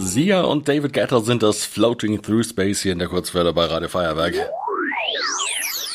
Sia 0.00 0.40
und 0.40 0.66
David 0.66 0.94
Guetta 0.94 1.20
sind 1.20 1.42
das 1.42 1.64
Floating 1.64 2.22
Through 2.22 2.44
Space 2.44 2.80
hier 2.80 2.92
in 2.92 2.98
der 2.98 3.08
Kurzwelle 3.08 3.52
bei 3.52 3.66
Radio 3.66 3.88
Feuerwerk. 3.88 4.34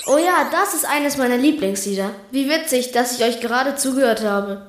Oh 0.05 0.17
ja, 0.17 0.47
das 0.51 0.75
ist 0.75 0.85
eines 0.85 1.17
meiner 1.17 1.37
Lieblingslieder. 1.37 2.11
Wie 2.31 2.47
witzig, 2.47 2.91
dass 2.91 3.19
ich 3.19 3.25
euch 3.25 3.41
gerade 3.41 3.75
zugehört 3.75 4.23
habe. 4.23 4.67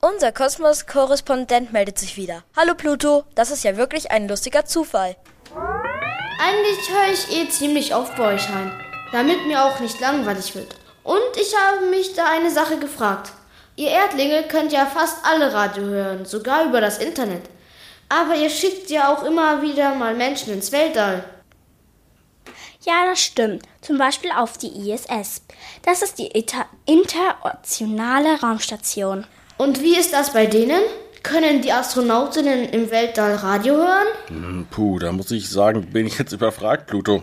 Unser 0.00 0.30
Kosmos-Korrespondent 0.30 1.72
meldet 1.72 1.98
sich 1.98 2.16
wieder. 2.16 2.44
Hallo 2.56 2.74
Pluto, 2.74 3.24
das 3.34 3.50
ist 3.50 3.64
ja 3.64 3.76
wirklich 3.76 4.12
ein 4.12 4.28
lustiger 4.28 4.64
Zufall. 4.64 5.16
Eigentlich 6.40 6.90
höre 6.90 7.12
ich 7.12 7.36
eh 7.36 7.48
ziemlich 7.50 7.94
oft 7.94 8.16
bei 8.16 8.34
euch 8.34 8.48
rein, 8.48 8.70
damit 9.10 9.46
mir 9.48 9.64
auch 9.64 9.80
nicht 9.80 10.00
langweilig 10.00 10.54
wird. 10.54 10.76
Und 11.02 11.36
ich 11.36 11.52
habe 11.56 11.86
mich 11.86 12.14
da 12.14 12.26
eine 12.30 12.52
Sache 12.52 12.78
gefragt. 12.78 13.32
Ihr 13.74 13.90
Erdlinge 13.90 14.44
könnt 14.44 14.72
ja 14.72 14.86
fast 14.86 15.24
alle 15.24 15.52
Radio 15.52 15.82
hören, 15.82 16.24
sogar 16.24 16.64
über 16.66 16.80
das 16.80 16.98
Internet. 16.98 17.42
Aber 18.08 18.34
ihr 18.34 18.50
schickt 18.50 18.90
ja 18.90 19.12
auch 19.12 19.22
immer 19.24 19.62
wieder 19.62 19.94
mal 19.94 20.14
Menschen 20.14 20.52
ins 20.52 20.72
Weltall. 20.72 21.24
Ja, 22.82 23.04
das 23.06 23.20
stimmt. 23.20 23.64
Zum 23.82 23.98
Beispiel 23.98 24.30
auf 24.30 24.56
die 24.56 24.90
ISS. 24.90 25.42
Das 25.82 26.00
ist 26.00 26.18
die 26.18 26.28
Inter 26.28 26.66
internationale 26.86 28.40
Raumstation. 28.40 29.26
Und 29.58 29.82
wie 29.82 29.98
ist 29.98 30.12
das 30.12 30.32
bei 30.32 30.46
denen? 30.46 30.80
Können 31.22 31.60
die 31.60 31.72
Astronautinnen 31.72 32.68
im 32.70 32.90
Weltall 32.90 33.34
Radio 33.34 33.74
hören? 33.74 34.06
Hm, 34.28 34.66
puh, 34.70 34.98
da 34.98 35.12
muss 35.12 35.30
ich 35.30 35.50
sagen, 35.50 35.90
bin 35.90 36.06
ich 36.06 36.18
jetzt 36.18 36.32
überfragt, 36.32 36.86
Pluto. 36.86 37.22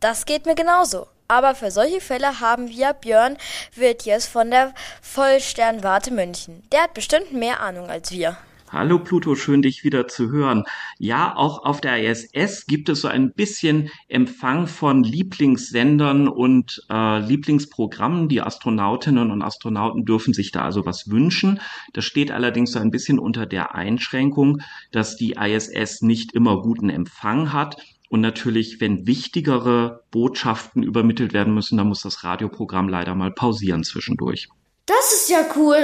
Das 0.00 0.26
geht 0.26 0.46
mir 0.46 0.56
genauso. 0.56 1.06
Aber 1.28 1.54
für 1.54 1.70
solche 1.70 2.00
Fälle 2.00 2.40
haben 2.40 2.68
wir 2.68 2.92
Björn 2.92 3.38
Wirtjes 3.74 4.26
von 4.26 4.50
der 4.50 4.74
Vollsternwarte 5.00 6.12
München. 6.12 6.62
Der 6.72 6.82
hat 6.82 6.94
bestimmt 6.94 7.32
mehr 7.32 7.60
Ahnung 7.60 7.88
als 7.88 8.10
wir. 8.10 8.36
Hallo 8.72 8.98
Pluto, 8.98 9.34
schön 9.34 9.60
dich 9.60 9.84
wieder 9.84 10.08
zu 10.08 10.30
hören. 10.30 10.64
Ja, 10.98 11.36
auch 11.36 11.62
auf 11.66 11.82
der 11.82 12.02
ISS 12.02 12.64
gibt 12.66 12.88
es 12.88 13.02
so 13.02 13.08
ein 13.08 13.34
bisschen 13.34 13.90
Empfang 14.08 14.66
von 14.66 15.04
Lieblingssendern 15.04 16.26
und 16.26 16.82
äh, 16.88 17.18
Lieblingsprogrammen. 17.18 18.30
Die 18.30 18.40
Astronautinnen 18.40 19.30
und 19.30 19.42
Astronauten 19.42 20.06
dürfen 20.06 20.32
sich 20.32 20.52
da 20.52 20.62
also 20.62 20.86
was 20.86 21.10
wünschen. 21.10 21.60
Das 21.92 22.06
steht 22.06 22.30
allerdings 22.30 22.72
so 22.72 22.78
ein 22.78 22.90
bisschen 22.90 23.18
unter 23.18 23.44
der 23.44 23.74
Einschränkung, 23.74 24.62
dass 24.90 25.16
die 25.16 25.32
ISS 25.32 26.00
nicht 26.00 26.32
immer 26.32 26.62
guten 26.62 26.88
Empfang 26.88 27.52
hat. 27.52 27.76
Und 28.08 28.22
natürlich, 28.22 28.80
wenn 28.80 29.06
wichtigere 29.06 30.02
Botschaften 30.10 30.82
übermittelt 30.82 31.34
werden 31.34 31.52
müssen, 31.52 31.76
dann 31.76 31.88
muss 31.88 32.00
das 32.00 32.24
Radioprogramm 32.24 32.88
leider 32.88 33.14
mal 33.14 33.32
pausieren 33.32 33.84
zwischendurch. 33.84 34.48
Das 34.86 35.12
ist 35.12 35.28
ja 35.28 35.44
cool. 35.56 35.82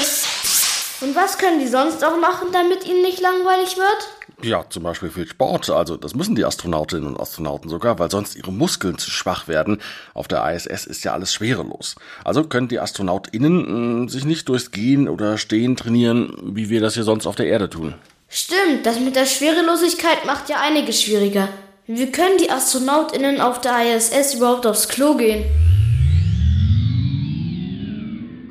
Und 1.01 1.15
was 1.15 1.39
können 1.39 1.61
die 1.61 1.69
sonst 1.69 2.05
auch 2.05 2.19
machen, 2.19 2.49
damit 2.53 2.87
ihnen 2.87 3.03
nicht 3.03 3.21
langweilig 3.21 3.77
wird? 3.77 4.09
Ja, 4.43 4.65
zum 4.69 4.83
Beispiel 4.85 5.11
viel 5.11 5.27
Sport. 5.27 5.71
Also 5.71 5.97
das 5.97 6.15
müssen 6.15 6.35
die 6.35 6.45
Astronautinnen 6.45 7.07
und 7.07 7.21
Astronauten 7.21 7.69
sogar, 7.69 7.99
weil 7.99 8.11
sonst 8.11 8.37
ihre 8.37 8.53
Muskeln 8.53 8.99
zu 8.99 9.11
schwach 9.11 9.49
werden. 9.49 9.81
Auf 10.15 10.29
der 10.29 10.49
ISS 10.53 10.87
ist 10.87 11.05
ja 11.05 11.13
alles 11.13 11.33
schwerelos. 11.33 11.97
Also 12.25 12.45
können 12.45 12.69
die 12.69 12.81
AstronautInnen 12.81 13.57
mh, 13.57 13.67
hm, 13.67 14.09
sich 14.09 14.25
nicht 14.25 14.49
durchs 14.49 14.71
Gehen 14.71 15.09
oder 15.09 15.39
Stehen 15.39 15.77
trainieren, 15.77 16.37
wie 16.43 16.69
wir 16.69 16.81
das 16.81 16.95
hier 16.95 17.05
sonst 17.05 17.27
auf 17.27 17.37
der 17.37 17.47
Erde 17.47 17.71
tun. 17.71 17.95
Stimmt, 18.29 18.85
das 18.85 19.01
mit 19.01 19.17
der 19.17 19.27
Schwerelosigkeit 19.27 20.27
macht 20.27 20.49
ja 20.49 20.61
einiges 20.61 21.03
schwieriger. 21.03 21.49
Wie 21.87 22.13
können 22.13 22.39
die 22.39 22.51
AstronautInnen 22.51 23.41
auf 23.41 23.61
der 23.61 23.97
ISS 23.97 24.35
überhaupt 24.35 24.67
aufs 24.67 24.89
Klo 24.89 25.15
gehen? 25.15 25.45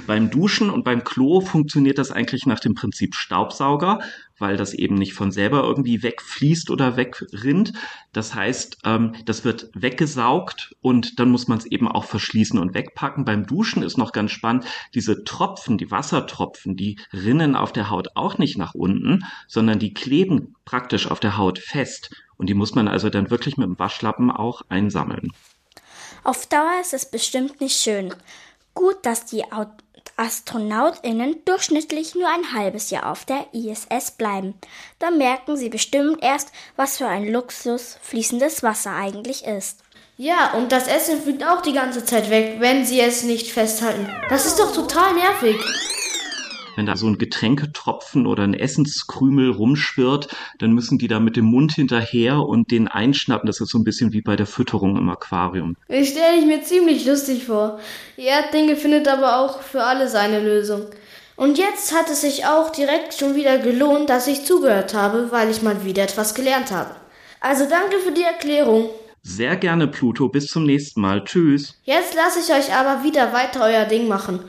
Beim 0.08 0.32
Duschen 0.32 0.70
und 0.70 0.84
beim 0.86 1.04
Klo 1.04 1.42
funktioniert 1.42 1.98
das 1.98 2.12
eigentlich 2.12 2.46
nach 2.46 2.62
dem 2.62 2.74
Prinzip 2.74 3.14
Staubsauger, 3.14 4.00
weil 4.40 4.56
das 4.56 4.74
eben 4.74 4.96
nicht 4.96 5.14
von 5.14 5.32
selber 5.32 5.64
irgendwie 5.64 6.02
wegfließt 6.02 6.70
oder 6.70 6.96
wegrinnt. 6.96 7.74
Das 8.14 8.34
heißt, 8.34 8.78
ähm, 8.86 9.14
das 9.26 9.44
wird 9.44 9.70
weggesaugt 9.74 10.76
und 10.82 11.20
dann 11.20 11.30
muss 11.30 11.50
man 11.50 11.58
es 11.58 11.66
eben 11.66 11.90
auch 11.90 12.06
verschließen 12.06 12.58
und 12.58 12.74
wegpacken. 12.74 13.26
Beim 13.26 13.46
Duschen 13.46 13.84
ist 13.84 13.98
noch 13.98 14.14
ganz 14.14 14.32
spannend, 14.32 14.66
diese 14.94 15.26
Tropfen, 15.26 15.78
die 15.78 15.92
Wassertropfen, 15.92 16.78
die 16.78 17.00
rinnen 17.12 17.56
auf 17.56 17.74
der 17.74 17.90
Haut 17.90 18.10
auch 18.16 18.38
nicht 18.38 18.58
nach 18.58 18.74
unten, 18.74 19.26
sondern 19.48 19.78
die 19.78 19.94
kleben 19.94 20.56
praktisch 20.64 21.12
auf 21.12 21.20
der 21.20 21.38
Haut 21.38 21.60
fest. 21.60 22.16
Und 22.38 22.48
die 22.50 22.54
muss 22.54 22.76
man 22.76 22.88
also 22.88 23.10
dann 23.10 23.30
wirklich 23.30 23.58
mit 23.58 23.68
dem 23.68 23.78
Waschlappen 23.78 24.32
auch 24.32 24.62
einsammeln. 24.70 25.34
Auf 26.24 26.46
Dauer 26.46 26.80
ist 26.80 26.94
es 26.94 27.10
bestimmt 27.10 27.60
nicht 27.60 27.78
schön. 27.78 28.14
Gut, 28.74 28.98
dass 29.04 29.26
die 29.26 29.44
AstronautInnen 30.16 31.44
durchschnittlich 31.46 32.16
nur 32.16 32.28
ein 32.28 32.54
halbes 32.54 32.90
Jahr 32.90 33.12
auf 33.12 33.26
der 33.26 33.48
ISS 33.54 34.12
bleiben. 34.12 34.56
Da 35.00 35.12
merken 35.12 35.58
sie 35.58 35.70
bestimmt 35.70 36.24
erst, 36.24 36.52
was 36.76 36.98
für 36.98 37.08
ein 37.08 37.28
Luxus 37.28 37.98
fließendes 38.02 38.64
Wasser 38.64 38.96
eigentlich 38.96 39.46
ist. 39.46 39.80
Ja, 40.18 40.54
und 40.54 40.72
das 40.72 40.88
Essen 40.88 41.22
fliegt 41.22 41.44
auch 41.44 41.62
die 41.62 41.74
ganze 41.74 42.04
Zeit 42.04 42.30
weg, 42.32 42.56
wenn 42.60 42.86
sie 42.86 43.00
es 43.00 43.24
nicht 43.24 43.52
festhalten. 43.52 44.10
Das 44.30 44.48
ist 44.48 44.60
doch 44.60 44.74
total 44.74 45.14
nervig 45.14 45.58
wenn 46.78 46.86
da 46.86 46.96
so 46.96 47.08
ein 47.08 47.18
Getränketropfen 47.18 48.28
oder 48.28 48.44
ein 48.44 48.54
Essenskrümel 48.54 49.50
rumschwirrt, 49.50 50.28
dann 50.60 50.74
müssen 50.74 51.00
die 51.00 51.08
da 51.08 51.20
mit 51.20 51.36
dem 51.36 51.46
Mund 51.46 51.74
hinterher 51.74 52.40
und 52.40 52.70
den 52.70 52.88
einschnappen. 52.88 53.48
Das 53.48 53.60
ist 53.60 53.72
so 53.72 53.80
ein 53.80 53.84
bisschen 53.84 54.14
wie 54.14 54.22
bei 54.22 54.36
der 54.36 54.46
Fütterung 54.46 54.96
im 54.96 55.10
Aquarium. 55.10 55.76
Ich 55.88 56.10
stelle 56.10 56.38
ich 56.38 56.46
mir 56.46 56.62
ziemlich 56.62 57.06
lustig 57.06 57.46
vor. 57.46 57.80
Die 58.16 58.28
Erddinge 58.28 58.76
findet 58.76 59.08
aber 59.08 59.40
auch 59.40 59.62
für 59.62 59.84
alle 59.84 60.08
seine 60.08 60.40
Lösung. 60.40 60.84
Und 61.36 61.58
jetzt 61.58 61.96
hat 61.96 62.10
es 62.10 62.22
sich 62.22 62.46
auch 62.46 62.72
direkt 62.72 63.16
schon 63.16 63.36
wieder 63.36 63.58
gelohnt, 63.58 64.10
dass 64.10 64.28
ich 64.28 64.46
zugehört 64.46 64.94
habe, 64.94 65.32
weil 65.32 65.50
ich 65.50 65.64
mal 65.64 65.84
wieder 65.84 66.04
etwas 66.04 66.36
gelernt 66.36 66.72
habe. 66.72 66.96
Also 67.40 67.68
danke 67.68 67.98
für 68.00 68.12
die 68.12 68.24
Erklärung. 68.24 68.90
Sehr 69.24 69.56
gerne, 69.56 69.88
Pluto. 69.88 70.30
Bis 70.30 70.46
zum 70.48 70.64
nächsten 70.64 71.02
Mal. 71.02 71.24
Tschüss. 71.24 71.76
Jetzt 71.84 72.16
lasse 72.16 72.40
ich 72.40 72.56
euch 72.56 72.74
aber 72.74 73.04
wieder 73.04 73.34
weiter 73.34 73.64
euer 73.64 73.86
Ding 73.86 74.08
machen 74.08 74.40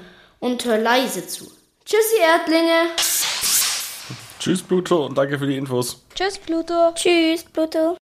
und 0.41 0.65
hör 0.67 0.79
leise 0.79 1.27
zu. 1.27 1.58
Tschüssi, 1.89 2.21
Erdlinge. 2.21 2.91
Tschüss, 4.39 4.63
Pluto, 4.63 5.07
und 5.07 5.17
danke 5.17 5.39
für 5.39 5.47
die 5.47 5.57
Infos. 5.57 6.05
Tschüss, 6.15 6.37
Pluto. 6.37 6.93
Tschüss, 6.95 7.45
Pluto. 7.45 7.97